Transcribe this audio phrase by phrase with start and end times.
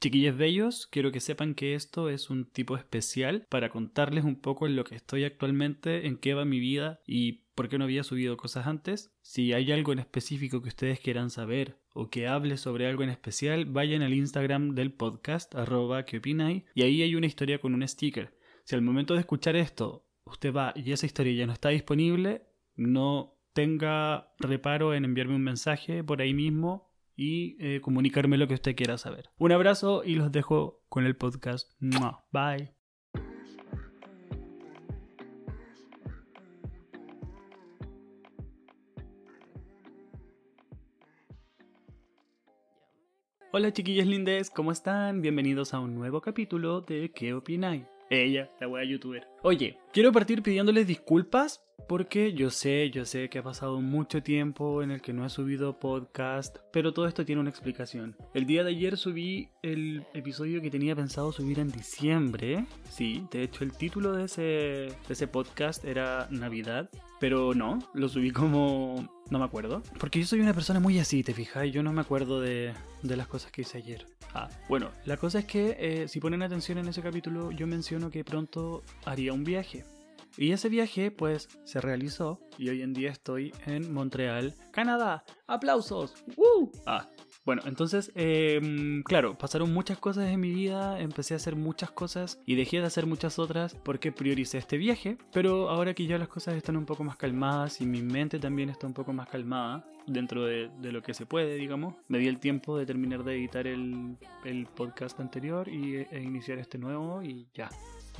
[0.00, 4.68] Chiquillos bellos, quiero que sepan que esto es un tipo especial para contarles un poco
[4.68, 8.04] en lo que estoy actualmente, en qué va mi vida y por qué no había
[8.04, 9.12] subido cosas antes.
[9.22, 13.10] Si hay algo en específico que ustedes quieran saber o que hable sobre algo en
[13.10, 17.74] especial, vayan al Instagram del podcast, arroba que opinai, y ahí hay una historia con
[17.74, 18.38] un sticker.
[18.62, 22.46] Si al momento de escuchar esto usted va y esa historia ya no está disponible,
[22.76, 26.87] no tenga reparo en enviarme un mensaje por ahí mismo
[27.18, 29.28] y eh, comunicarme lo que usted quiera saber.
[29.38, 31.68] Un abrazo y los dejo con el podcast.
[32.30, 32.72] Bye.
[43.50, 45.20] Hola chiquillas lindes, ¿cómo están?
[45.20, 47.84] Bienvenidos a un nuevo capítulo de ¿Qué opináis?
[48.10, 49.26] Ella, la wea youtuber.
[49.42, 54.82] Oye, quiero partir pidiéndoles disculpas porque yo sé, yo sé que ha pasado mucho tiempo
[54.82, 58.16] en el que no he subido podcast, pero todo esto tiene una explicación.
[58.34, 62.66] El día de ayer subí el episodio que tenía pensado subir en diciembre.
[62.90, 68.08] Sí, de hecho el título de ese, de ese podcast era Navidad, pero no, lo
[68.08, 69.08] subí como...
[69.30, 69.82] no me acuerdo.
[69.98, 73.16] Porque yo soy una persona muy así, te fijas, yo no me acuerdo de, de
[73.16, 74.06] las cosas que hice ayer.
[74.34, 78.10] Ah, bueno, la cosa es que eh, si ponen atención en ese capítulo, yo menciono
[78.10, 79.84] que pronto haría un viaje.
[80.38, 85.24] Y ese viaje pues se realizó y hoy en día estoy en Montreal, Canadá.
[85.48, 86.14] ¡Aplausos!
[86.36, 86.70] ¡Woo!
[86.86, 87.08] Ah,
[87.44, 92.38] bueno, entonces, em, claro, pasaron muchas cosas en mi vida, empecé a hacer muchas cosas
[92.46, 96.28] y dejé de hacer muchas otras porque prioricé este viaje, pero ahora que ya las
[96.28, 99.84] cosas están un poco más calmadas y mi mente también está un poco más calmada
[100.06, 103.66] dentro de, lo que se puede, digamos, me di el tiempo de terminar de editar
[103.66, 104.18] el,
[104.76, 107.70] podcast anterior y, e iniciar este nuevo y ya,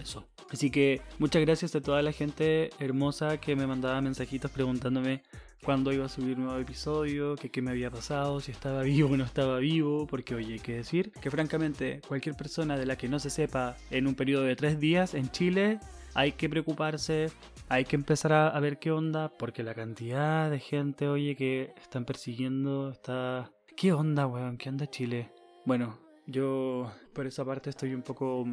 [0.01, 0.27] eso.
[0.51, 5.23] Así que muchas gracias a toda la gente hermosa que me mandaba mensajitos preguntándome
[5.63, 9.25] cuándo iba a subir nuevo episodio, qué me había pasado, si estaba vivo o no
[9.25, 13.19] estaba vivo, porque oye, hay que decir que francamente cualquier persona de la que no
[13.19, 15.81] se sepa en un periodo de tres días en Chile,
[16.15, 17.31] hay que preocuparse,
[17.69, 22.05] hay que empezar a, ver qué onda, porque la cantidad de gente, oye, que están
[22.05, 23.53] persiguiendo, está...
[23.77, 24.57] ¿Qué onda, weón?
[24.57, 25.31] ¿Qué onda Chile?
[25.65, 28.45] Bueno, yo por esa parte estoy un poco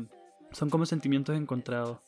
[0.56, 2.00] son como sentimientos encontrados.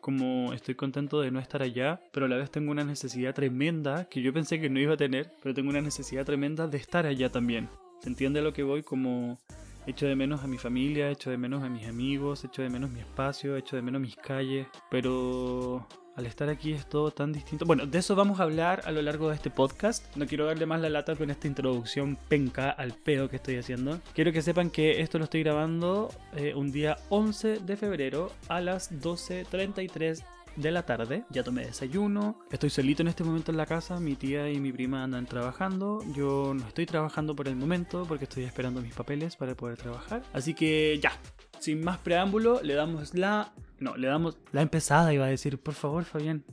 [0.00, 4.06] Como estoy contento de no estar allá, pero a la vez tengo una necesidad tremenda
[4.06, 7.04] que yo pensé que no iba a tener, pero tengo una necesidad tremenda de estar
[7.04, 7.68] allá también.
[8.00, 8.82] ¿Se entiende lo que voy?
[8.82, 9.38] Como
[9.86, 12.90] echo de menos a mi familia, echo de menos a mis amigos, echo de menos
[12.90, 15.86] mi espacio, echo de menos mis calles, pero
[16.20, 17.64] al estar aquí es todo tan distinto.
[17.64, 20.14] Bueno, de eso vamos a hablar a lo largo de este podcast.
[20.16, 24.00] No quiero darle más la lata con esta introducción penca al pedo que estoy haciendo.
[24.14, 28.60] Quiero que sepan que esto lo estoy grabando eh, un día 11 de febrero a
[28.60, 30.22] las 12.33
[30.56, 31.24] de la tarde.
[31.30, 32.38] Ya tomé desayuno.
[32.50, 33.98] Estoy solito en este momento en la casa.
[33.98, 36.04] Mi tía y mi prima andan trabajando.
[36.14, 40.22] Yo no estoy trabajando por el momento porque estoy esperando mis papeles para poder trabajar.
[40.34, 41.12] Así que ya,
[41.60, 45.74] sin más preámbulo, le damos la no, le damos la empezada, iba a decir, por
[45.74, 46.44] favor, Fabián,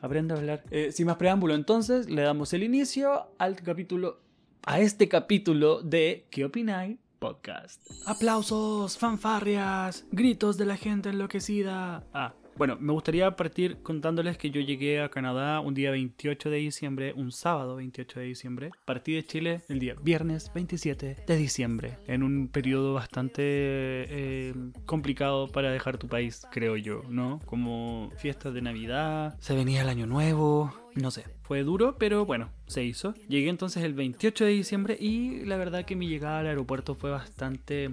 [0.00, 0.64] aprende a hablar.
[0.70, 4.20] Eh, sin más preámbulo, entonces, le damos el inicio al capítulo,
[4.64, 6.98] a este capítulo de ¿Qué opináis?
[7.18, 7.82] Podcast.
[8.06, 12.02] Aplausos, fanfarrias, gritos de la gente enloquecida.
[12.14, 16.56] Ah, bueno, me gustaría partir contándoles que yo llegué a Canadá un día 28 de
[16.58, 18.70] diciembre, un sábado 28 de diciembre.
[18.84, 24.54] Partí de Chile el día viernes 27 de diciembre, en un periodo bastante eh,
[24.86, 27.40] complicado para dejar tu país, creo yo, ¿no?
[27.46, 32.50] Como fiestas de Navidad, se venía el año nuevo, no sé, fue duro, pero bueno,
[32.66, 33.14] se hizo.
[33.28, 37.10] Llegué entonces el 28 de diciembre y la verdad que mi llegada al aeropuerto fue
[37.10, 37.90] bastante,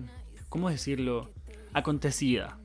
[0.49, 1.31] ¿cómo decirlo?
[1.73, 2.59] Acontecida.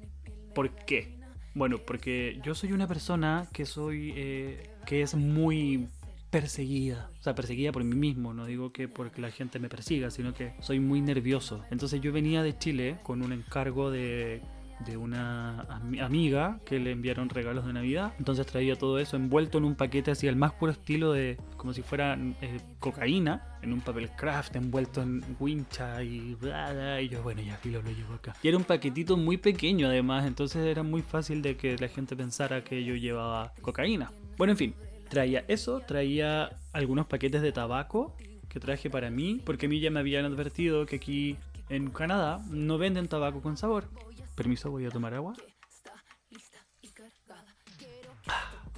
[0.55, 1.22] ¿Por qué?
[1.55, 4.13] Bueno, porque yo soy una persona que soy.
[4.17, 5.89] Eh, que es muy
[6.31, 7.11] perseguida.
[7.21, 8.33] O sea, perseguida por mí mismo.
[8.33, 11.63] No digo que porque la gente me persiga, sino que soy muy nervioso.
[11.71, 14.41] Entonces yo venía de Chile con un encargo de
[14.85, 15.61] de una
[16.01, 18.13] amiga que le enviaron regalos de Navidad.
[18.19, 21.73] Entonces traía todo eso envuelto en un paquete así, al más puro estilo de como
[21.73, 27.23] si fuera eh, cocaína, en un papel craft envuelto en wincha y bla, Y yo,
[27.23, 28.35] bueno, ya filo lo llevo acá.
[28.43, 32.17] Y era un paquetito muy pequeño además, entonces era muy fácil de que la gente
[32.17, 34.11] pensara que yo llevaba cocaína.
[34.37, 34.75] Bueno, en fin,
[35.09, 38.17] traía eso, traía algunos paquetes de tabaco
[38.49, 41.37] que traje para mí, porque a mí ya me habían advertido que aquí
[41.69, 43.85] en Canadá no venden tabaco con sabor.
[44.35, 45.35] Permiso, voy a tomar agua.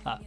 [0.05, 0.21] Ah,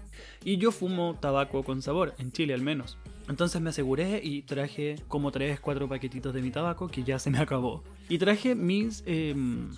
[0.44, 2.98] y yo fumo tabaco con sabor, en Chile al menos.
[3.30, 7.30] Entonces me aseguré y traje como 3, 4 paquetitos de mi tabaco que ya se
[7.30, 7.84] me acabó.
[8.10, 9.04] Y traje mis...
[9.06, 9.70] Em,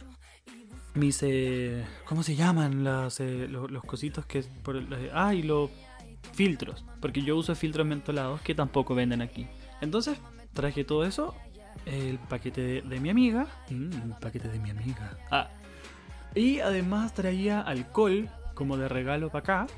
[0.94, 1.22] mis...
[1.24, 2.84] Eh, ¿Cómo se llaman?
[2.84, 4.44] Las, eh, los, cositos que...
[4.64, 5.70] Por, ah, y los
[6.34, 6.86] filtros.
[7.02, 9.48] Porque yo uso filtros mentolados que tampoco venden aquí.
[9.82, 10.20] Entonces
[10.54, 11.36] traje todo eso
[11.90, 13.48] el paquete de, de mi amiga.
[13.70, 15.18] Mm, el paquete de mi amiga.
[15.32, 15.50] Ah.
[16.36, 19.74] Y además traía alcohol como de regalo para acá.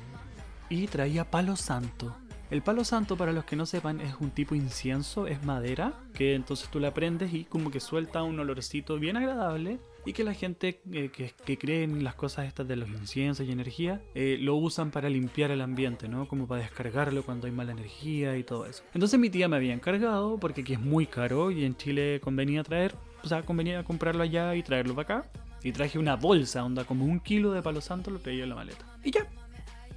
[0.68, 2.16] Y traía palo santo.
[2.50, 6.34] El palo santo, para los que no sepan, es un tipo incienso, es madera, que
[6.34, 10.34] entonces tú la prendes y como que suelta un olorcito bien agradable y que la
[10.34, 14.36] gente eh, que, que, cree en las cosas estas de los inciensos y energía eh,
[14.40, 16.26] lo usan para limpiar el ambiente, ¿no?
[16.26, 18.82] Como para descargarlo cuando hay mala energía y todo eso.
[18.94, 22.62] Entonces mi tía me había encargado porque aquí es muy caro y en Chile convenía
[22.64, 25.30] traer, o sea, convenía comprarlo allá y traerlo para acá.
[25.64, 28.56] Y traje una bolsa, onda como un kilo de palo santo, lo pedí en la
[28.56, 28.84] maleta.
[29.04, 29.28] Y ya,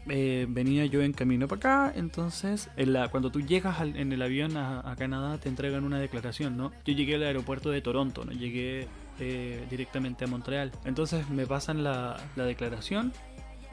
[0.07, 2.69] eh, venía yo en camino para acá, entonces
[3.09, 6.71] cuando tú llegas al, en el avión a, a, Canadá te entregan una declaración, ¿no?
[6.85, 8.31] Yo llegué al aeropuerto de Toronto, ¿no?
[8.31, 8.87] Llegué
[9.19, 10.71] eh, directamente a Montreal.
[10.85, 13.13] Entonces me pasan la, la, declaración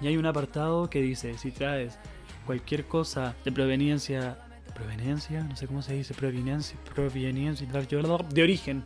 [0.00, 1.98] y hay un apartado que dice, si traes
[2.46, 4.38] cualquier cosa de proveniencia,
[4.74, 8.84] proveniencia, no sé cómo se dice, proveniencia, proveniencia, de origen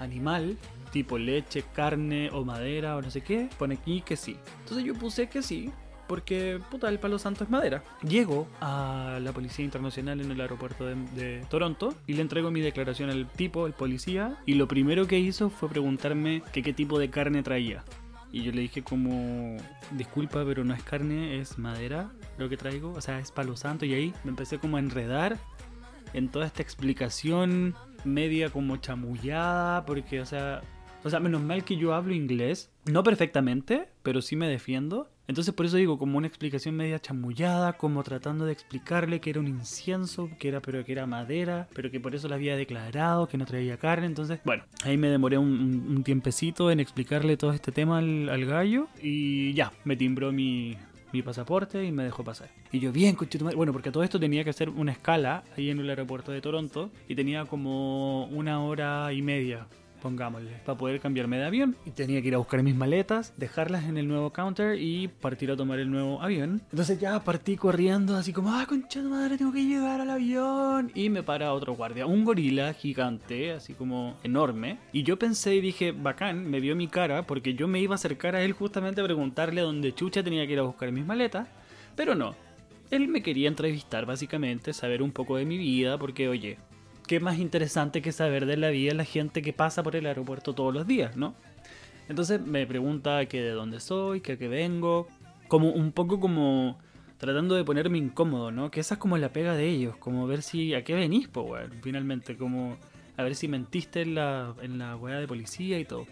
[0.00, 0.56] animal,
[0.92, 4.36] tipo leche, carne o madera o no sé qué, pone aquí que sí.
[4.60, 5.70] Entonces yo puse que sí,
[6.08, 7.84] porque puta, el palo santo es madera.
[8.02, 12.60] Llego a la Policía Internacional en el aeropuerto de, de, Toronto y le entrego mi
[12.60, 16.98] declaración al tipo, el policía, y lo primero que hizo fue preguntarme que qué tipo
[16.98, 17.84] de carne traía.
[18.30, 19.56] Y yo le dije como,
[19.92, 23.86] disculpa, pero no es carne, es madera lo que traigo, o sea, es palo santo.
[23.86, 25.38] Y ahí me empecé como a enredar
[26.12, 30.60] en toda esta explicación media como chamullada, porque, o sea,
[31.04, 35.10] o sea, menos mal que yo hablo inglés, no perfectamente, pero sí me defiendo.
[35.28, 39.40] Entonces por eso digo, como una explicación media chamullada, como tratando de explicarle que era
[39.40, 43.28] un incienso, que era, pero que era madera, pero que por eso la había declarado,
[43.28, 44.06] que no traía carne.
[44.06, 48.46] Entonces, bueno, ahí me demoré un, un tiempecito en explicarle todo este tema al, al,
[48.46, 50.76] gallo y ya, me timbró mi,
[51.22, 52.48] pasaporte y me dejó pasar.
[52.72, 55.80] Y yo, bien, coche Bueno, porque todo esto tenía que hacer una escala ahí en
[55.80, 59.66] el aeropuerto de Toronto y tenía como una hora y media
[60.00, 61.76] pongámosle, para poder cambiarme de avión.
[61.84, 65.50] Y tenía que ir a buscar mis maletas, dejarlas en el nuevo counter y partir
[65.50, 66.62] a tomar el nuevo avión.
[66.70, 70.90] Entonces ya partí corriendo así como, ah, concha de madre, tengo que llegar al avión.
[70.94, 74.78] Y me para otro guardia, un gorila gigante, así como enorme.
[74.92, 77.96] Y yo pensé y dije, bacán, me vio mi cara porque yo me iba a
[77.96, 81.48] acercar a él justamente a preguntarle dónde chucha tenía que ir a buscar mis maletas.
[81.96, 82.34] Pero no,
[82.90, 86.58] él me quería entrevistar básicamente, saber un poco de mi vida, porque oye,
[87.08, 90.06] qué más interesante que saber de la vida de la gente que pasa por el
[90.06, 91.34] aeropuerto todos los días, ¿no?
[92.08, 95.08] Entonces me pregunta que de dónde soy, que a qué vengo,
[95.48, 96.78] como un poco como
[97.18, 98.70] tratando de ponerme incómodo, ¿no?
[98.70, 101.46] Que esa es como la pega de ellos, como ver si a qué venís, pues,
[101.48, 102.76] weón, finalmente, como
[103.16, 106.06] a ver si mentiste en la, en la weá de policía y todo.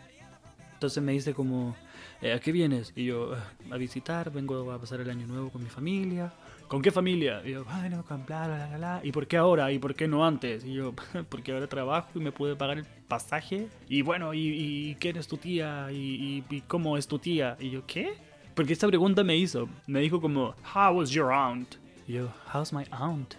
[0.74, 1.76] Entonces me dice como,
[2.20, 2.92] eh, ¿a qué vienes?
[2.96, 3.34] Y yo,
[3.70, 6.32] a visitar, vengo a pasar el año nuevo con mi familia.
[6.68, 7.42] ¿Con qué familia?
[7.44, 9.00] Y yo, bueno, con bla, bla, bla, bla.
[9.04, 9.70] ¿Y por qué ahora?
[9.70, 10.64] ¿Y por qué no antes?
[10.64, 10.94] Y yo,
[11.28, 13.68] porque ahora trabajo y me pude pagar el pasaje.
[13.88, 15.88] Y bueno, ¿y, y quién es tu tía?
[15.92, 17.56] ¿Y, cómo es tu tía?
[17.60, 18.14] Y yo, ¿qué?
[18.54, 19.68] Porque esta pregunta me hizo.
[19.86, 21.76] Me dijo como, How was your aunt?
[22.08, 23.34] Y yo, How's my aunt?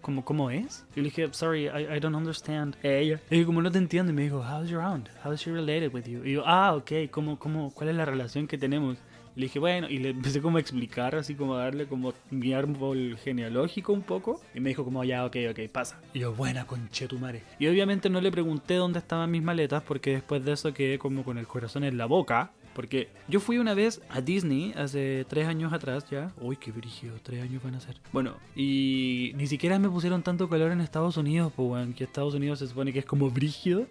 [0.00, 0.86] Como, ¿Cómo es?
[0.96, 2.76] Y le dije, sorry, I, don't understand.
[2.82, 3.20] Ella.
[3.28, 4.10] Y dije, como no te entiendo.
[4.10, 5.10] Y me dijo, How's your aunt?
[5.22, 6.24] How is she related with you?
[6.24, 8.96] Y yo, ah, ok, ¿cómo, cómo, ¿cuál es la relación que tenemos?
[9.38, 12.54] Le dije, bueno, y le empecé como a explicar, así como a darle como mi
[12.54, 14.40] árbol genealógico un poco.
[14.52, 16.00] Y me dijo como, ya, ok, ok, pasa.
[16.12, 17.44] Y yo, buena, conche tu madre.
[17.60, 21.22] Y obviamente no le pregunté dónde estaban mis maletas, porque después de eso quedé como
[21.22, 22.50] con el corazón en la boca.
[22.74, 26.32] Porque yo fui una vez a Disney hace tres años atrás ya.
[26.40, 27.96] Uy, qué brígido, tres años van a ser.
[28.12, 32.34] Bueno, y ni siquiera me pusieron tanto calor en Estados Unidos, pues bueno, que Estados
[32.34, 33.86] Unidos se supone que es como brígido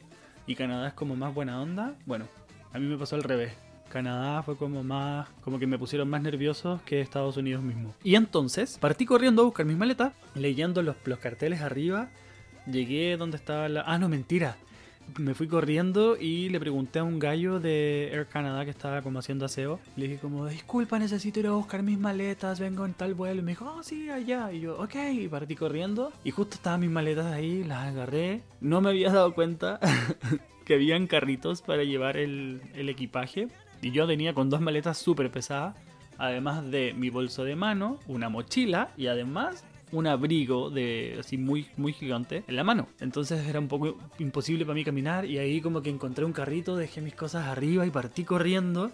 [0.46, 1.96] y Canadá es como más buena onda.
[2.06, 2.26] Bueno,
[2.74, 3.54] a mí me pasó al revés.
[3.88, 7.94] Canadá fue como más, como que me pusieron más nerviosos que Estados Unidos mismo.
[8.04, 12.10] Y entonces partí corriendo a buscar mis maletas, leyendo los, los carteles arriba.
[12.66, 13.82] Llegué donde estaba la...
[13.82, 14.58] Ah, no, mentira.
[15.18, 19.20] Me fui corriendo y le pregunté a un gallo de Air Canada que estaba como
[19.20, 19.80] haciendo aseo.
[19.96, 23.40] Le dije como, disculpa, necesito ir a buscar mis maletas, vengo en tal vuelo.
[23.40, 24.52] Y me dijo, oh, sí, allá.
[24.52, 26.12] Y yo, ok, y partí corriendo.
[26.26, 28.42] Y justo estaban mis maletas ahí, las agarré.
[28.60, 29.80] No me había dado cuenta
[30.66, 33.48] que habían carritos para llevar el, el equipaje.
[33.82, 35.76] Y yo venía con dos maletas súper pesadas,
[36.18, 41.68] además de mi bolso de mano, una mochila y además un abrigo de así muy
[41.78, 42.88] muy gigante en la mano.
[43.00, 46.76] Entonces era un poco imposible para mí caminar y ahí como que encontré un carrito,
[46.76, 48.92] dejé mis cosas arriba y partí corriendo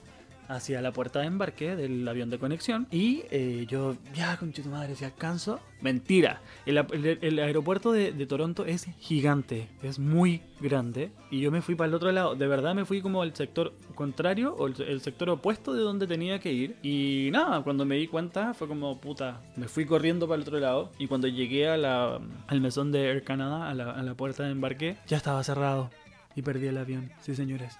[0.56, 4.62] hacia la puerta de embarque del avión de conexión y eh, yo, ya, con tu
[4.70, 5.60] madre, si alcanzo.
[5.82, 6.78] Mentira, el,
[7.22, 11.94] el- aeropuerto de, Toronto es gigante, es muy grande y yo me fui para el
[11.94, 12.36] otro lado.
[12.36, 16.08] De verdad me fui como al sector contrario o el, el sector opuesto de donde
[16.08, 16.78] tenía que ir.
[16.84, 20.60] Y nada, cuando me di cuenta fue como puta, me fui corriendo para el otro
[20.60, 24.14] lado y cuando llegué a la, al mesón de Air Canada, a la, a la
[24.16, 25.90] puerta de embarque, ya estaba cerrado
[26.36, 27.12] y perdí el avión.
[27.22, 27.78] Sí, señores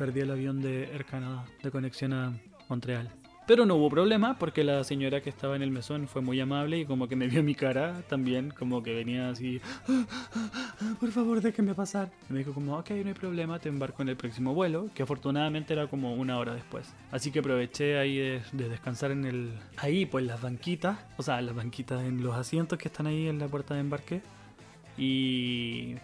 [0.00, 2.32] perdí el avión de Air Canada de conexión a
[2.70, 3.10] Montreal.
[3.46, 6.78] Pero no hubo problema porque la señora que estaba en el mesón fue muy amable
[6.78, 10.94] y como que me vio mi cara también, como que venía así, "Ah, ah, ah,
[10.98, 12.10] por favor déjeme pasar.
[12.30, 15.02] Y me dijo como, ok, no hay problema, te embarco en el próximo vuelo, que
[15.02, 16.94] afortunadamente era como una hora después.
[17.12, 19.52] Así que aproveché ahí de, de descansar en el...
[19.76, 23.38] Ahí pues las banquitas, o sea, las banquitas en los asientos que están ahí en
[23.38, 24.22] la puerta de embarque.
[24.96, 25.96] Y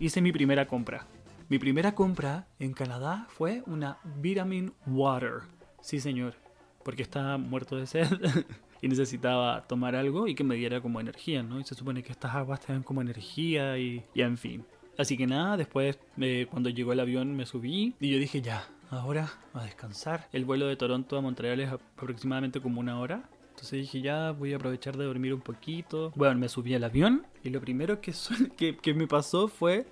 [0.00, 1.06] hice mi primera compra.
[1.48, 5.42] Mi primera compra en Canadá fue una Vitamin Water.
[5.82, 6.34] Sí, señor.
[6.82, 8.08] Porque estaba muerto de sed
[8.80, 11.60] y necesitaba tomar algo y que me diera como energía, ¿no?
[11.60, 14.64] Y se supone que estas aguas te dan como energía y, y en fin.
[14.96, 18.66] Así que nada, después eh, cuando llegó el avión me subí y yo dije ya,
[18.90, 20.28] ahora a descansar.
[20.32, 23.28] El vuelo de Toronto a Montreal es aproximadamente como una hora.
[23.50, 26.12] Entonces dije, ya voy a aprovechar de dormir un poquito.
[26.16, 28.12] Bueno, me subí al avión y lo primero que,
[28.56, 29.86] que, que me pasó fue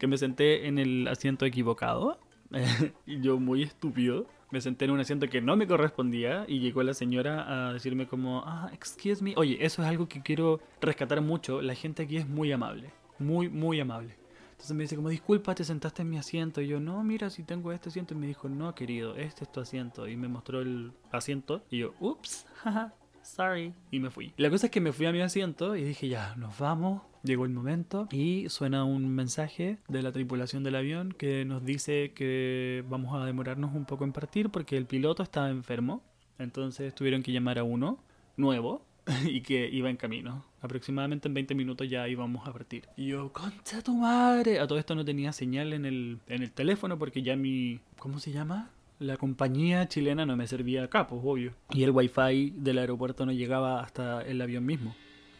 [0.00, 2.18] que me senté en el asiento equivocado.
[3.06, 4.26] y yo muy estúpido.
[4.50, 8.08] Me senté en un asiento que no me correspondía y llegó la señora a decirme
[8.08, 9.34] como, ah, excuse me.
[9.36, 11.62] Oye, eso es algo que quiero rescatar mucho.
[11.62, 12.90] La gente aquí es muy amable.
[13.20, 14.16] Muy, muy amable.
[14.52, 16.60] Entonces me dice como, disculpa, te sentaste en mi asiento.
[16.60, 18.14] Y yo, no, mira, si tengo este asiento.
[18.14, 20.08] Y me dijo, no, querido, este es tu asiento.
[20.08, 21.62] Y me mostró el asiento.
[21.70, 23.74] Y yo, ups, jaja, sorry.
[23.90, 24.32] Y me fui.
[24.38, 27.02] La cosa es que me fui a mi asiento y dije, ya, nos vamos.
[27.22, 32.12] Llegó el momento y suena un mensaje de la tripulación del avión que nos dice
[32.14, 36.02] que vamos a demorarnos un poco en partir porque el piloto estaba enfermo.
[36.38, 37.98] Entonces tuvieron que llamar a uno
[38.36, 38.82] nuevo
[39.24, 40.44] y que iba en camino.
[40.62, 42.88] Aproximadamente en 20 minutos ya íbamos a partir.
[42.96, 44.58] Y yo, concha tu madre.
[44.58, 47.80] A todo esto no tenía señal en el, en el teléfono porque ya mi...
[47.98, 48.70] ¿Cómo se llama?
[48.98, 51.52] La compañía chilena no me servía acá, pues obvio.
[51.70, 54.94] Y el wifi del aeropuerto no llegaba hasta el avión mismo.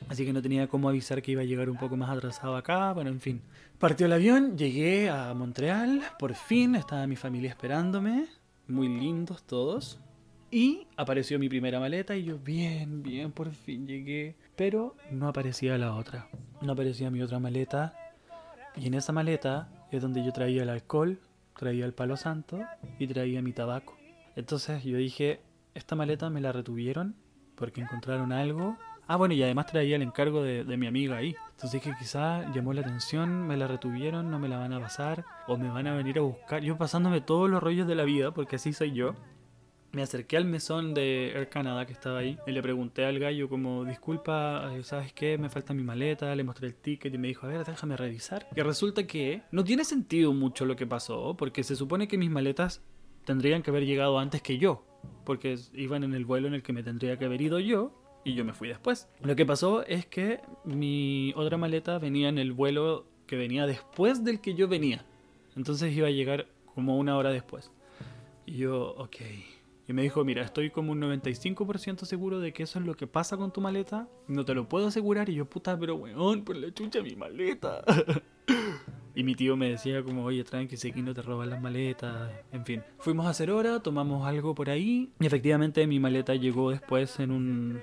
[0.09, 2.93] Así que no tenía cómo avisar que iba a llegar un poco más atrasado acá.
[2.93, 3.43] Bueno, en fin.
[3.79, 6.03] Partió el avión, llegué a Montreal.
[6.19, 8.27] Por fin estaba mi familia esperándome.
[8.67, 10.01] Muy lindos todos.
[10.51, 14.35] Y apareció mi primera maleta y yo, bien, bien, por fin llegué.
[14.57, 16.29] Pero no aparecía la otra.
[16.61, 17.95] No aparecía mi otra maleta.
[18.77, 21.21] Y en esa maleta es donde yo traía el alcohol,
[21.57, 22.61] traía el palo santo
[22.99, 23.97] y traía mi tabaco.
[24.35, 25.41] Entonces yo dije,
[25.75, 27.15] esta maleta me la retuvieron
[27.55, 28.77] porque encontraron algo.
[29.13, 31.35] Ah, bueno, y además traía el encargo de, mi amiga ahí.
[31.51, 35.25] Entonces dije, quizá llamó la atención, me la retuvieron, no me la van a pasar,
[35.49, 36.63] o me van a venir a buscar.
[36.63, 39.17] Yo pasándome todos los rollos de la vida, porque así soy yo.
[39.91, 43.49] Me acerqué al mesón de Air Canada que estaba ahí y le pregunté al gallo
[43.49, 45.39] como, disculpa, eh, ¿sabes qué?
[45.39, 48.47] Me falta mi maleta, le mostré el ticket y me dijo, a ver, déjame revisar.
[48.55, 52.31] Y resulta que no tiene sentido mucho lo que pasó, porque se supone que mis
[52.31, 52.81] maletas
[53.25, 54.87] tendrían que haber llegado antes que yo,
[55.25, 58.35] porque iban en el vuelo en el que me tendría que haber ido yo y
[58.35, 59.09] yo me fui después.
[59.23, 64.25] Lo que pasó es que mi otra maleta venía en el vuelo que venía después
[64.25, 65.05] del que yo venía.
[65.57, 67.71] Entonces iba a llegar como una hora después.
[68.47, 69.17] Y yo, ok.
[69.89, 73.07] Y me dijo, mira, estoy como un 95% seguro de que eso es lo que
[73.07, 74.09] pasa con tu maleta.
[74.29, 75.29] No te lo puedo asegurar.
[75.29, 77.83] Y yo, puta, pero weón, por la chucha mi maleta.
[79.15, 82.31] y mi tío me decía como, oye, tranqui, si aquí no te roban las maletas.
[82.53, 85.11] En fin, fuimos a hacer hora, tomamos algo por ahí.
[85.19, 87.81] Y efectivamente mi maleta llegó después en un,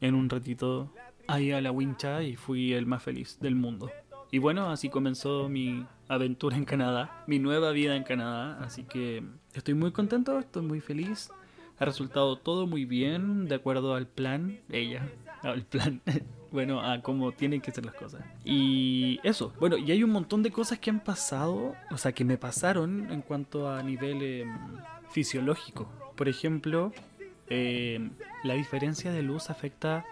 [0.00, 0.92] en un ratito
[1.26, 3.90] ahí a la wincha y fui el más feliz del mundo.
[4.30, 8.58] Y bueno, así comenzó mi aventura en Canadá, mi nueva vida en Canadá.
[8.60, 9.22] Así que
[9.54, 11.30] estoy muy contento, estoy muy feliz.
[11.78, 15.08] Ha resultado todo muy bien, de acuerdo al plan, ella,
[15.42, 16.02] al plan,
[16.50, 18.24] bueno, a cómo tienen que ser las cosas.
[18.44, 22.24] Y eso, bueno, y hay un montón de cosas que han pasado, o sea, que
[22.24, 24.46] me pasaron en cuanto a nivel eh,
[25.10, 25.88] fisiológico.
[26.16, 26.92] Por ejemplo,
[27.50, 28.10] eh,
[28.44, 30.04] la diferencia de luz afecta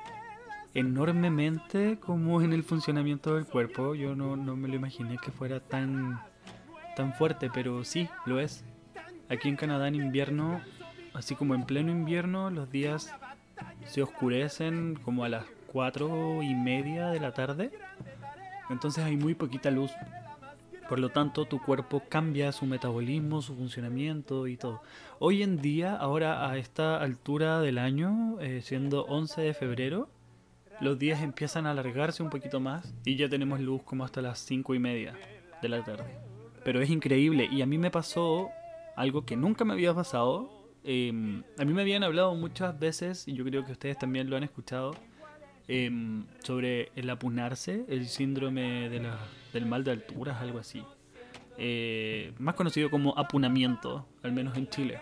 [0.74, 3.94] enormemente como en el funcionamiento del cuerpo.
[3.94, 6.20] Yo no, no me lo imaginé que fuera tan,
[6.96, 8.64] tan fuerte, pero sí, lo es.
[9.28, 10.60] Aquí en Canadá en invierno,
[11.14, 13.12] así como en pleno invierno, los días
[13.86, 17.70] se oscurecen como a las cuatro y media de la tarde.
[18.70, 19.90] Entonces hay muy poquita luz.
[20.88, 24.82] Por lo tanto, tu cuerpo cambia su metabolismo, su funcionamiento y todo.
[25.18, 30.08] Hoy en día, ahora a esta altura del año, eh, siendo 11 de febrero,
[30.80, 34.38] los días empiezan a alargarse un poquito más y ya tenemos luz como hasta las
[34.40, 35.14] 5 y media
[35.60, 36.18] de la tarde.
[36.64, 38.50] Pero es increíble y a mí me pasó
[38.94, 43.34] algo que nunca me había pasado em, a mí me habían hablado muchas veces, y
[43.34, 44.94] yo creo que ustedes también lo han escuchado,
[45.68, 50.82] em, sobre el apunarse, el síndrome del mal de alturas, algo así.
[51.58, 55.00] Eh, más conocido como apunamiento, al menos en Chile.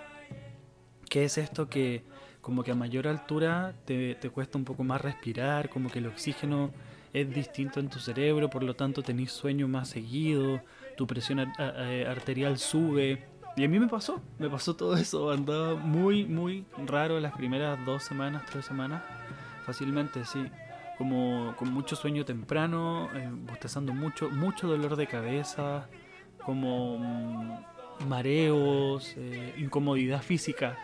[1.09, 2.04] ¿Qué es esto que
[2.40, 6.06] como que a mayor altura te, te cuesta un poco más respirar, como que el
[6.06, 6.73] oxígeno
[7.14, 10.61] es distinto en tu cerebro, por lo tanto tenés sueño más seguido,
[10.97, 13.25] tu presión arterial sube.
[13.56, 17.83] Y a mí me pasó, me pasó todo eso, andaba muy, muy raro las primeras
[17.87, 19.02] dos semanas, tres semanas,
[19.64, 20.44] fácilmente, sí.
[20.99, 25.88] Como con mucho sueño temprano, eh, bostezando mucho, mucho dolor de cabeza,
[26.44, 30.78] como mm, mareos, eh, incomodidad física.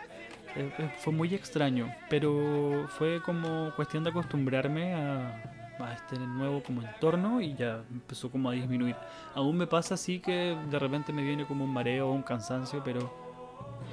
[0.55, 6.61] Eh, eh, fue muy extraño, pero fue como cuestión de acostumbrarme a, a este nuevo
[6.61, 8.95] como entorno y ya empezó como a disminuir.
[9.33, 12.81] Aún me pasa así que de repente me viene como un mareo o un cansancio,
[12.83, 13.13] pero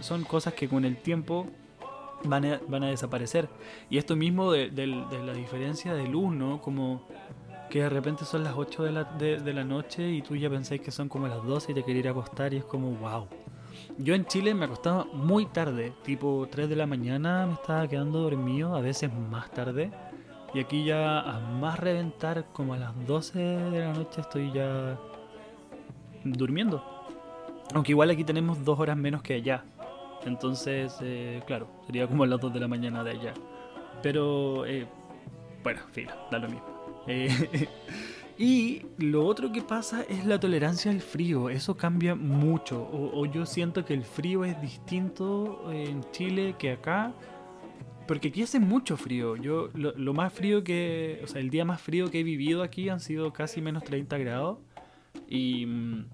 [0.00, 1.46] son cosas que con el tiempo
[2.24, 3.48] van a, desaparecer.
[3.90, 6.60] Y esto mismo de, la diferencia de luz, ¿no?
[6.60, 7.06] Como
[7.70, 11.08] que de repente son las 8 de la, noche y tú ya pensáis que son
[11.08, 13.26] como las 12 y te queréis ir acostar y es como wow.
[13.98, 18.20] Yo en Chile me acostaba muy tarde, tipo 3 de la mañana me estaba quedando
[18.20, 19.90] dormido, a veces más tarde.
[20.54, 24.98] Y aquí ya a más reventar, como a las 12 de la noche estoy ya
[26.24, 26.82] durmiendo.
[27.74, 29.64] Aunque igual aquí tenemos dos horas menos que allá.
[30.24, 33.34] Entonces, eh, claro, sería como a las 2 de la mañana de allá.
[34.02, 34.86] Pero, eh,
[35.62, 37.04] bueno, filo, da lo mismo.
[37.06, 37.68] Eh,
[38.38, 41.50] y lo otro que pasa es la tolerancia al frío.
[41.50, 42.88] Eso cambia mucho.
[42.92, 47.12] O, yo siento que el frío es distinto en Chile que acá.
[48.06, 49.36] Porque aquí hace mucho frío.
[49.36, 51.20] Yo lo, lo, más frío que...
[51.22, 54.16] O sea, el día más frío que he vivido aquí han sido casi menos 30
[54.16, 54.58] grados.
[55.28, 56.06] Y mmm,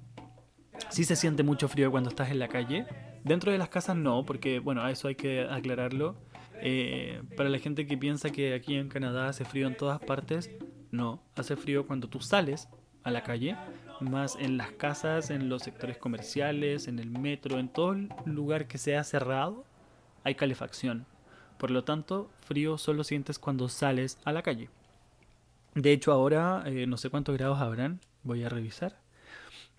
[0.91, 2.87] sí se siente mucho frío cuando estás en la calle.
[3.25, 6.15] Dentro de las casas no, porque bueno, a eso hay que aclararlo.
[6.61, 10.51] Eh, para la gente que piensa que aquí en Canadá hace frío en todas partes,
[10.91, 12.69] no, hace frío cuando tú sales
[13.03, 13.57] a la calle,
[14.01, 18.79] más en las casas, en los sectores comerciales, en el metro, en todo lugar que
[18.79, 19.65] sea cerrado,
[20.23, 21.07] hay calefacción.
[21.59, 24.69] Por lo tanto, frío solo sientes cuando sales a la calle.
[25.75, 29.04] De hecho, ahora eh, no sé cuántos grados habrán, voy a revisar.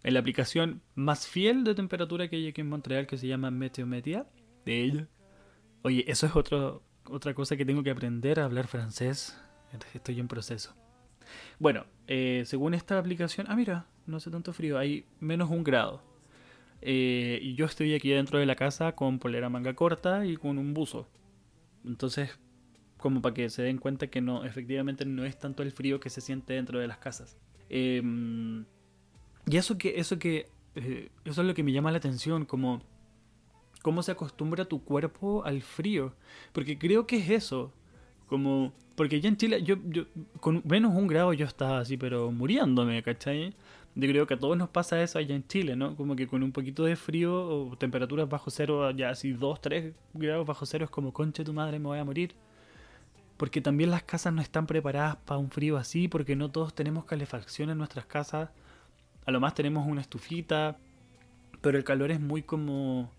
[0.06, 3.50] En la aplicación más fiel de temperatura que hay aquí en Montreal, que se llama
[3.50, 4.28] Meteomedia,
[4.64, 5.08] de ella.
[5.82, 9.36] Oye, eso es otra cosa que tengo que aprender a hablar francés.
[9.96, 10.76] Estoy en proceso.
[11.58, 16.04] Bueno, eh, según esta aplicación, ah, mira, no hace tanto frío, hay menos un grado.
[16.82, 20.60] Eh, y yo estoy aquí dentro de la casa con polera manga corta y con
[20.60, 21.10] un buzo.
[21.84, 22.38] Entonces,
[22.98, 26.12] como para que se den cuenta que no, efectivamente no es tanto el frío que
[26.12, 27.40] se siente dentro de las casas.
[27.70, 28.04] Eh,
[29.48, 32.82] y eso que, eso que, eh, eso es lo que me llama la atención, como
[33.86, 36.16] cómo se acostumbra tu cuerpo al frío.
[36.54, 37.72] Porque creo que es eso.
[38.26, 40.06] Como, porque ya en Chile, yo, yo,
[40.40, 43.54] con menos un grado yo estaba así, pero muriéndome, ¿cachai?
[43.94, 45.96] Yo creo que a todos nos pasa eso allá en Chile, ¿no?
[45.96, 49.94] Como que con un poquito de frío o temperaturas bajo cero, ya así 2, 3
[50.16, 52.34] grados bajo cero, es como, conche tu madre, me voy a morir.
[53.38, 57.06] Porque también las casas no están preparadas para un frío así, porque no todos tenemos
[57.06, 58.50] calefacción en nuestras casas.
[59.26, 60.78] A lo más tenemos una estufita,
[61.62, 63.12] pero el calor es muy como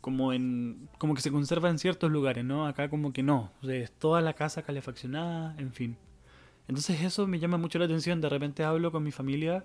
[0.00, 2.66] como en como que se conserva en ciertos lugares, ¿no?
[2.66, 5.96] Acá como que no, o sea, es toda la casa calefaccionada, en fin.
[6.68, 9.64] Entonces eso me llama mucho la atención, de repente hablo con mi familia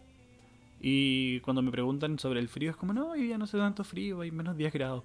[0.80, 3.84] y cuando me preguntan sobre el frío es como, no, hoy ya no hace tanto
[3.84, 5.04] frío, hay menos 10 grados.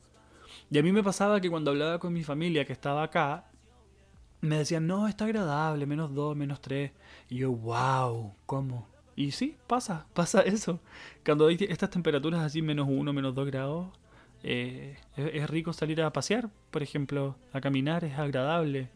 [0.70, 3.50] Y a mí me pasaba que cuando hablaba con mi familia que estaba acá,
[4.40, 6.92] me decían, no, está agradable, menos 2, menos 3.
[7.29, 8.87] Y yo, wow, ¿cómo?
[9.16, 10.81] Y sí, pasa, pasa eso.
[11.24, 13.88] Cuando hay estas temperaturas así, menos 1, menos 2 grados,
[14.42, 18.90] eh, es, es, rico salir a pasear, por ejemplo, a caminar, es agradable.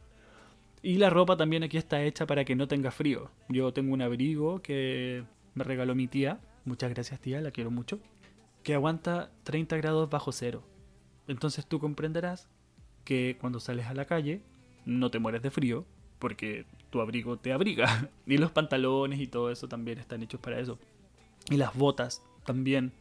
[0.83, 3.31] Y la ropa también aquí está hecha para que no tenga frío.
[3.49, 7.99] Yo tengo un abrigo que me regaló mi tía, muchas gracias tía, la quiero mucho,
[8.63, 10.63] que aguanta 30 grados bajo cero.
[11.27, 12.49] Entonces tú comprenderás
[13.05, 14.43] que cuando sales a la calle
[14.85, 15.85] no te mueres de frío,
[16.19, 18.11] porque tu abrigo te abriga.
[18.27, 20.79] Y los pantalones y todo eso también están hechos para eso.
[21.51, 22.93] Y las botas también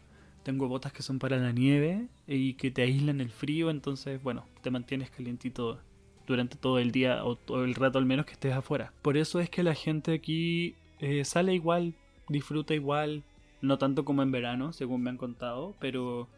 [0.44, 4.46] tengo botas que son para la nieve y que te aíslan el frío, entonces, bueno,
[4.62, 5.80] te mantienes calientito
[6.26, 8.94] durante todo el día o todo el rato al menos que estés afuera.
[9.02, 11.96] Por eso es que la gente aquí eh, sale igual,
[12.30, 13.24] disfruta igual,
[13.62, 16.30] no tanto como en verano, según me han contado, pero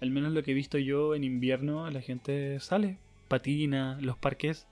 [0.00, 4.66] al menos lo que he visto yo en invierno, la gente sale, patina, los parques.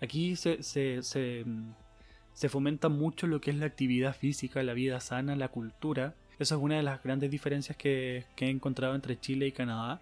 [0.00, 1.44] Aquí se, se, se,
[2.32, 6.54] se fomenta mucho lo que es la actividad física, la vida sana, la cultura esa
[6.54, 10.00] es una de las grandes diferencias que, que, he encontrado entre Chile y Canadá.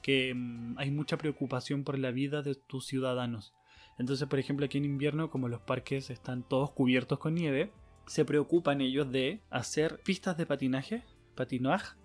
[0.00, 3.52] que mm, hay mucha preocupación por la vida de tus ciudadanos.
[3.98, 7.72] Entonces, por ejemplo, aquí en invierno, como los parques están todos cubiertos con nieve,
[8.06, 11.02] se preocupan ellos de hacer pistas de patinaje,
[11.34, 11.96] patinaje,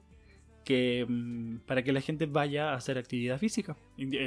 [0.64, 3.78] que mm, para que la gente vaya a hacer actividad física.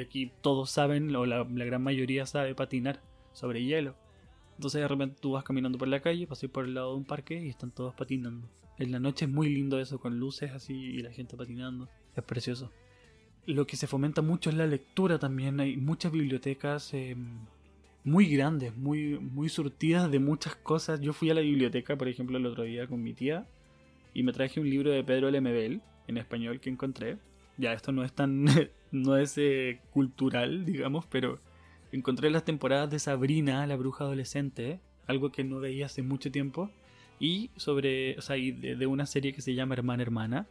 [0.01, 3.01] Aquí todos saben, o la, gran mayoría sabe patinar
[3.33, 3.95] sobre hielo.
[4.57, 7.05] Entonces de repente tú vas caminando por la calle, pasas por el lado de un
[7.05, 8.49] parque y están todos patinando.
[8.79, 11.89] En la noche es muy lindo eso, con luces así y la gente patinando.
[12.17, 12.71] Es precioso.
[13.47, 15.61] Lo que se fomenta mucho es la lectura también.
[15.61, 17.39] Hay muchas bibliotecas em,
[18.05, 21.01] muy grandes, muy, muy surtidas de muchas cosas.
[21.01, 23.47] Yo fui a la biblioteca, por ejemplo, el otro día con mi tía
[24.15, 27.19] y me traje un libro de Pedro Lemebel en español que encontré.
[27.57, 28.45] Ya esto no es tan
[28.93, 31.41] no es eh, cultural, digamos, pero
[31.93, 36.71] encontré las temporadas de Sabrina, la bruja adolescente, algo que no veía hace mucho tiempo,
[37.21, 40.47] y sobre, o sea, de, una serie que se llama Hermana Hermana,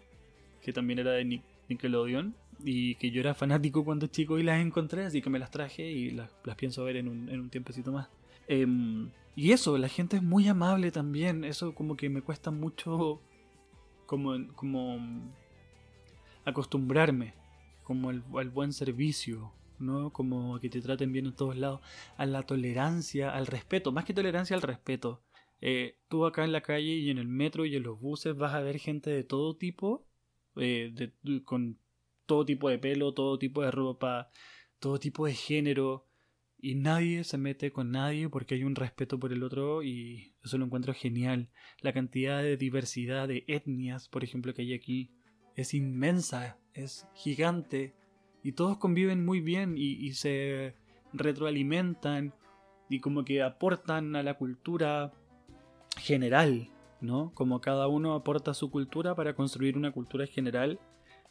[0.61, 5.03] que también era de Nickelodeon, y que yo era fanático cuando chico y las encontré,
[5.03, 8.07] así que me las traje y las, pienso ver en un, en un tiempecito más.
[8.47, 13.21] Em, y eso, la gente es muy amable también, eso como que me cuesta mucho
[14.05, 14.99] como, como
[16.45, 17.33] acostumbrarme
[17.83, 20.11] como al, buen servicio, ¿no?
[20.11, 21.81] Como que te traten bien en todos lados,
[22.17, 25.21] a la tolerancia, al respeto, más que tolerancia, al respeto.
[25.61, 28.53] Eh, tú acá en la calle y en el metro y en los buses vas
[28.53, 30.07] a ver gente de todo tipo,
[30.55, 31.11] eh,
[31.45, 31.79] con
[32.25, 34.29] todo tipo de pelo, todo tipo de ropa,
[34.79, 36.07] todo tipo de género,
[36.63, 40.57] y nadie se mete con nadie porque hay un respeto por el otro y eso
[40.57, 41.49] lo encuentro genial.
[41.81, 45.11] La cantidad de diversidad de etnias, por ejemplo, que hay aquí,
[45.55, 47.93] es inmensa, es gigante
[48.43, 50.75] y todos conviven muy bien y, se
[51.13, 52.33] retroalimentan
[52.89, 55.13] y como que aportan a la cultura
[55.97, 56.69] general,
[57.01, 57.31] ¿no?
[57.33, 60.79] Como cada uno aporta su cultura para construir una cultura general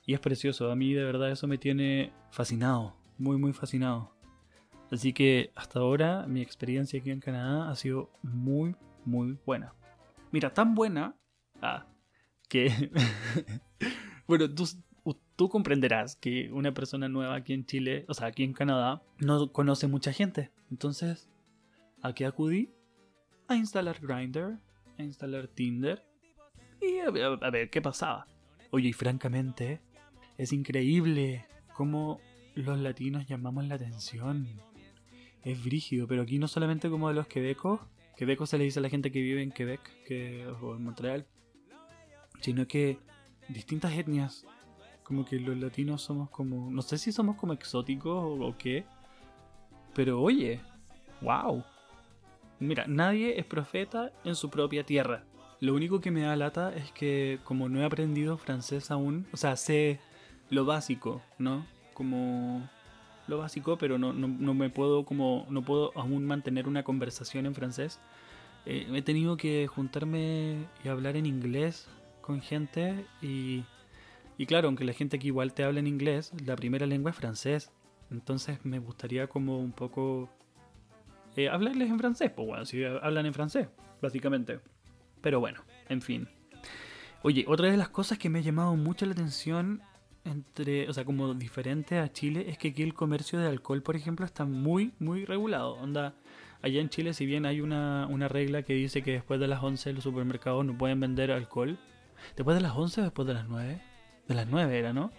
[0.06, 4.12] y es precioso, a mí de verdad eso me tiene fascinado, muy muy fascinado.
[4.90, 9.74] Así que hasta ahora mi experiencia aquí en Canadá ha sido muy muy buena.
[10.30, 11.16] Mira, tan buena
[11.60, 11.86] ah,
[12.48, 12.70] que
[14.26, 14.46] Bueno,
[15.36, 19.52] tú, comprenderás que una persona nueva aquí en Chile, o sea, aquí en Canadá, no
[19.52, 20.50] conoce mucha gente.
[20.70, 21.28] Entonces,
[22.00, 22.70] ¿a qué acudí?
[23.48, 24.58] A instalar Grindr,
[24.98, 26.04] a instalar Tinder
[26.80, 28.26] y a, a ver qué pasaba.
[28.70, 29.80] Oye, y francamente,
[30.38, 32.20] es increíble cómo
[32.54, 34.46] los latinos llamamos la atención.
[35.42, 37.80] Es brígido, pero aquí no solamente como de los quebecos,
[38.16, 41.26] quebecos se le dice a la gente que vive en Quebec que, o en Montreal,
[42.40, 42.98] sino que
[43.52, 44.46] distintas etnias.
[45.02, 46.70] Como que los latinos somos como.
[46.70, 48.84] No sé si somos como exóticos o, qué.
[49.94, 50.60] Pero oye,
[51.20, 51.64] wow.
[52.60, 55.24] Mira, nadie es profeta en su propia tierra.
[55.60, 59.36] Lo único que me da lata es que como no he aprendido francés aún, o
[59.36, 60.00] sea, sé
[60.50, 61.66] lo básico, ¿no?
[61.94, 62.68] Como
[63.26, 67.54] lo básico, pero no, no, me puedo como no puedo aún mantener una conversación en
[67.54, 68.00] francés.
[68.66, 71.88] Eh, he tenido que juntarme y hablar en inglés
[72.22, 73.64] con gente y,
[74.38, 77.16] y claro, aunque la gente aquí igual te habla en inglés, la primera lengua es
[77.16, 77.70] francés.
[78.10, 80.30] Entonces me gustaría como un poco
[81.36, 83.68] eh, hablarles en francés, pues bueno, si hablan en francés,
[84.00, 84.60] básicamente.
[85.20, 86.28] Pero bueno, en fin.
[87.22, 89.80] Oye, otra de las cosas que me ha llamado mucho la atención
[90.24, 93.96] entre, o sea, como diferente a Chile, es que aquí el comercio de alcohol, por
[93.96, 95.74] ejemplo, está muy, muy regulado.
[95.74, 96.14] Onda,
[96.60, 99.62] allá en Chile, si bien hay una, una regla que dice que después de las
[99.62, 101.78] 11 los supermercados no pueden vender alcohol,
[102.36, 103.80] ¿Después de las 11 o después de las 9?
[104.28, 105.10] De las 9 era, ¿no?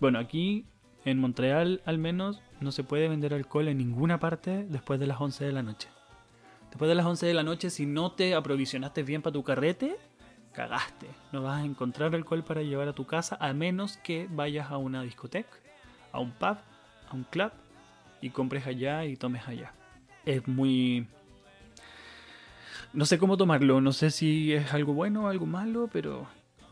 [0.00, 0.64] Bueno, aquí
[1.04, 5.20] en Montreal al menos no se puede vender alcohol en ninguna parte después de las
[5.20, 5.88] 11 de la noche.
[6.70, 9.96] Después de las 11 de la noche, si no te aprovisionaste bien para tu carrete,
[10.52, 11.06] cagaste.
[11.32, 14.76] No vas a encontrar alcohol para llevar a tu casa a menos que vayas a
[14.76, 15.56] una discoteca,
[16.12, 16.58] a un pub,
[17.08, 17.50] a un club
[18.20, 19.72] y compres allá y tomes allá.
[20.24, 21.08] Es muy
[22.92, 26.26] no sé cómo tomarlo, no sé si es algo bueno o algo malo, pero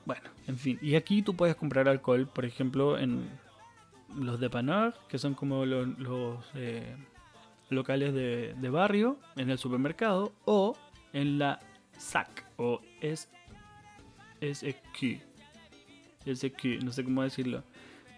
[0.05, 0.79] bueno, en fin.
[0.81, 3.29] Y aquí tú puedes comprar alcohol, por ejemplo, en
[4.17, 6.97] los de Panar, que son como los, eh,
[7.69, 10.77] locales de, barrio, en el supermercado, o
[11.13, 11.61] en la
[11.99, 13.29] SAC, o es
[14.41, 15.21] SQ,
[16.25, 17.63] SQ, no sé cómo decirlo,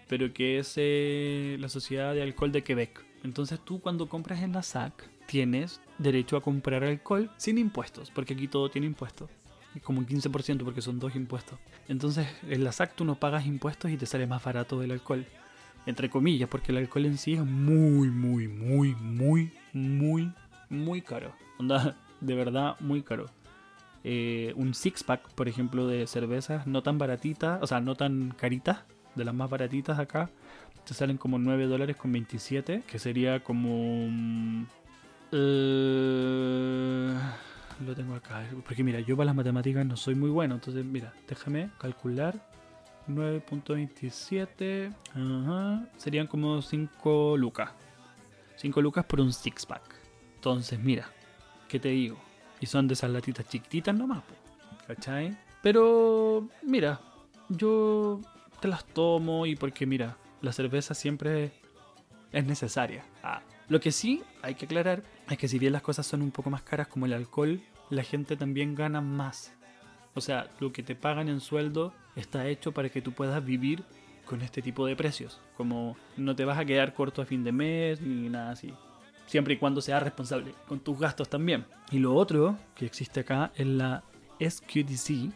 [0.07, 3.03] pero que es eh, la Sociedad de Alcohol de Quebec.
[3.23, 8.33] Entonces tú cuando compras en la SAC, tienes derecho a comprar alcohol sin impuestos, porque
[8.33, 9.29] aquí todo tiene impuestos.
[9.83, 11.57] Como un 15% porque son dos impuestos.
[11.87, 15.25] Entonces en la SAC tú no pagas impuestos y te sale más barato el alcohol.
[15.85, 20.31] Entre comillas, porque el alcohol en sí es muy, muy, muy, muy, muy,
[20.69, 21.33] muy caro.
[21.57, 23.27] Onda, de verdad, muy caro.
[24.03, 28.33] Eh, un six pack, por ejemplo, de cervezas no tan baratitas, o sea, no tan
[28.35, 28.79] caritas,
[29.15, 30.29] de las más baratitas acá,
[30.85, 34.07] te salen como 9 dólares con 27, que sería como...
[35.31, 37.13] eh,
[37.85, 41.13] lo tengo acá, porque mira, yo para las matemáticas no soy muy bueno, entonces mira,
[41.27, 42.49] déjame calcular.
[43.07, 47.71] 9.27, ajá, serían como 5 lucas.
[48.57, 49.81] 5 lucas por un six pack.
[50.35, 51.09] Entonces, mira,
[51.67, 52.17] ¿qué te digo?
[52.59, 54.21] Y son de esas latitas chiquititas nomás,
[54.87, 55.35] ¿cachai?
[55.63, 57.01] Pero, mira,
[57.49, 58.21] yo
[58.59, 61.51] te las tomo y porque, mira, la cerveza siempre
[62.31, 63.03] es necesaria.
[63.23, 63.41] Ah,
[63.71, 66.49] Lo que sí hay que aclarar es que si bien las cosas son un poco
[66.49, 69.53] más caras como el alcohol, la gente también gana más.
[70.13, 73.85] O sea, lo que te pagan en sueldo está hecho para que tú puedas vivir
[74.25, 75.39] con este tipo de precios.
[75.55, 78.73] Como no te vas a quedar corto a fin de mes ni nada así.
[79.25, 81.63] Siempre y cuando seas responsable con tus gastos también.
[81.93, 84.03] Y lo otro que existe acá es la
[84.41, 85.31] SQDC,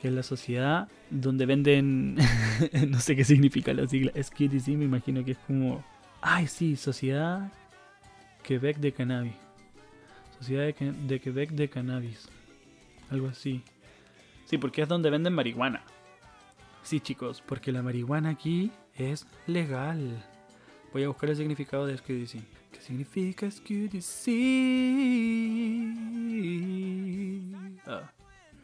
[0.00, 2.16] que es la sociedad donde venden...
[2.88, 4.12] no sé qué significa la sigla.
[4.12, 5.84] SQDC me imagino que es como...
[6.22, 7.52] Ay, sí, Sociedad
[8.46, 9.34] Quebec de Cannabis.
[10.38, 12.28] Sociedad de, Que- de Quebec de Cannabis.
[13.10, 13.62] Algo así.
[14.44, 15.82] Sí, porque es donde venden marihuana.
[16.82, 20.24] Sí, chicos, porque la marihuana aquí es legal.
[20.92, 22.40] Voy a buscar el significado de SQDC.
[22.72, 24.28] ¿Qué significa SQDC?
[27.86, 28.10] Ah,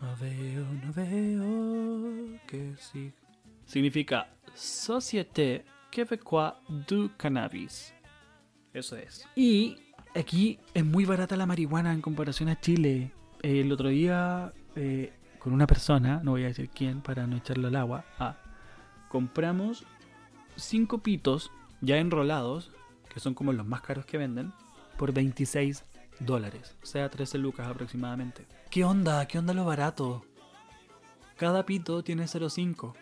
[0.00, 3.12] no veo, no veo que sí.
[3.66, 6.56] Significa Société Québécoise
[6.88, 7.92] du Cannabis.
[8.72, 9.26] Eso es.
[9.36, 9.78] Y
[10.14, 13.12] aquí es muy barata la marihuana en comparación a Chile.
[13.42, 17.68] El otro día, eh, con una persona, no voy a decir quién para no echarle
[17.68, 18.36] al agua, ah,
[19.08, 19.84] compramos
[20.56, 22.70] cinco pitos ya enrolados,
[23.12, 24.52] que son como los más caros que venden,
[24.96, 25.84] por 26
[26.20, 26.76] dólares.
[26.82, 28.46] O sea, 13 lucas aproximadamente.
[28.70, 29.26] ¿Qué onda?
[29.26, 30.24] ¿Qué onda lo barato?
[31.36, 32.94] Cada pito tiene 0,5.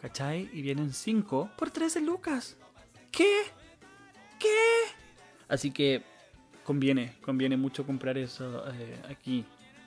[0.00, 0.48] ¿Cachai?
[0.52, 2.56] Y vienen 5 por 13 lucas.
[3.10, 3.42] ¿Qué?
[5.48, 6.02] Así que
[6.64, 9.44] conviene, conviene mucho comprar eso eh, aquí.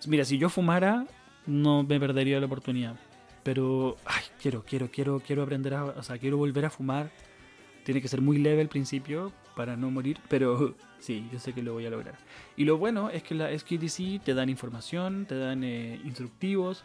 [0.07, 1.07] Mira, si yo fumara,
[1.45, 2.95] no me perdería la oportunidad.
[3.43, 3.97] Pero,
[4.41, 7.11] quiero, quiero, quiero, quiero aprender a, quiero volver a fumar.
[7.83, 11.61] Tiene que ser muy leve al principio para no morir, pero sí, yo sé que
[11.61, 12.17] lo voy a lograr.
[12.57, 16.83] Y lo bueno es que la SKDC te dan información, te dan eh, instructivos.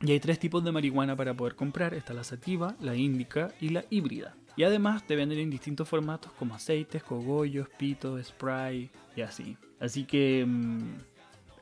[0.00, 1.94] Y hay tres tipos de marihuana para poder comprar.
[1.94, 4.34] Está la sativa, la índica y la híbrida.
[4.56, 9.56] Y además te venden en distintos formatos como aceites, cogollos, pitos, spray y así.
[9.80, 10.94] Así que mm,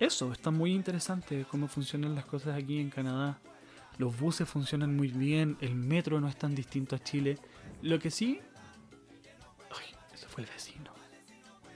[0.00, 3.38] eso, está muy interesante cómo funcionan las cosas aquí en Canadá.
[3.98, 7.38] Los buses funcionan muy bien, el metro no es tan distinto a Chile.
[7.82, 8.40] Lo que sí...
[9.70, 10.90] Ay, eso fue el vecino.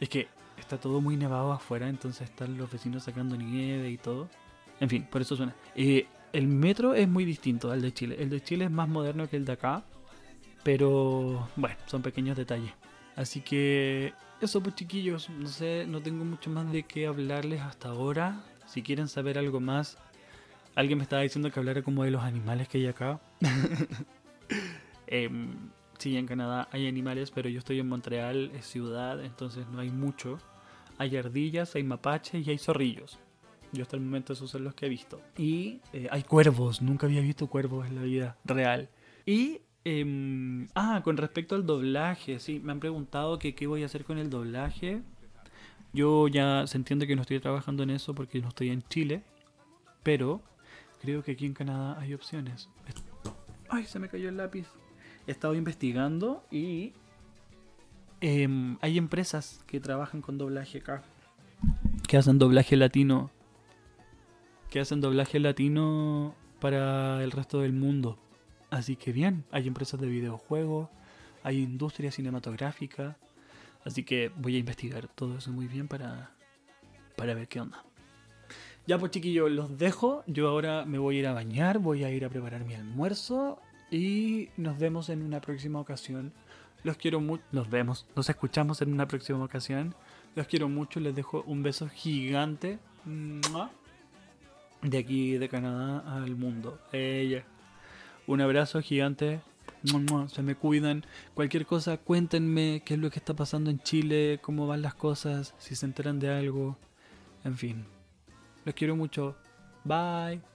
[0.00, 4.29] Es que está todo muy nevado afuera, entonces están los vecinos sacando nieve y todo.
[4.81, 5.55] En fin, por eso suena.
[5.77, 8.16] Eh, el metro es muy distinto al de Chile.
[8.18, 9.85] El de Chile es más moderno que el de acá.
[10.64, 12.72] Pero bueno, son pequeños detalles.
[13.14, 17.90] Así que eso pues chiquillos, no sé, no tengo mucho más de qué hablarles hasta
[17.90, 18.42] ahora.
[18.66, 19.98] Si quieren saber algo más,
[20.74, 23.20] alguien me estaba diciendo que hablara como de los animales que hay acá.
[25.07, 29.81] Em, sí, en Canadá hay animales, pero yo estoy en Montreal, es ciudad, entonces no
[29.81, 30.38] hay mucho.
[30.98, 33.18] Hay ardillas, hay mapaches y hay zorrillos.
[33.72, 35.20] Yo hasta el momento esos son los que he visto.
[35.37, 38.88] Y eh, hay cuervos, nunca había visto cuervos en la vida real.
[39.27, 43.86] Y Em, ah, con respecto al doblaje, sí, me han preguntado que qué voy a
[43.86, 45.02] hacer con el doblaje.
[45.92, 49.22] Yo ya se entiende que no estoy trabajando en eso porque no estoy en Chile,
[50.02, 50.40] pero
[51.02, 52.70] creo que aquí en Canadá hay opciones.
[53.68, 54.66] Ay, se me cayó el lápiz.
[55.26, 56.94] He estado investigando y
[58.20, 61.02] em, hay empresas que trabajan con doblaje acá,
[62.08, 63.30] que hacen doblaje latino,
[64.70, 68.18] que hacen doblaje latino para el resto del mundo.
[68.74, 70.88] Así que bien, hay empresas de videojuegos,
[71.44, 73.16] hay industria cinematográfica.
[73.84, 76.32] Así que voy a investigar todo eso muy bien para,
[77.14, 77.84] para ver qué onda.
[78.88, 80.24] Ya pues chiquillos, los dejo.
[80.26, 83.60] Yo ahora me voy a ir a bañar, voy a ir a preparar mi almuerzo
[83.92, 86.32] y nos vemos en una próxima ocasión.
[86.82, 87.44] Los quiero mucho.
[87.52, 89.94] Nos vemos, nos escuchamos en una próxima ocasión.
[90.34, 92.80] Los quiero mucho, les dejo un beso gigante.
[94.82, 96.80] De aquí, de Canadá al mundo.
[96.90, 97.44] Ella.
[98.26, 99.40] Un abrazo gigante.
[100.28, 101.04] Se me cuidan.
[101.34, 105.54] Cualquier cosa, cuéntenme qué es lo que está pasando en Chile, cómo van las cosas,
[105.58, 106.78] si se enteran de algo.
[107.44, 107.84] En fin.
[108.64, 109.37] Los quiero mucho.
[109.84, 110.53] Bye.